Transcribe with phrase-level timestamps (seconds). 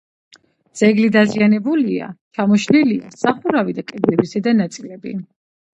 [0.79, 2.09] ძეგლი დაზიანებულია:
[2.39, 5.17] ჩამოშლილია სახურავი და კედლების ზედა ნაწილები.